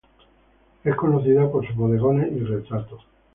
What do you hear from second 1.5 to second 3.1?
por sus bodegones y retratos.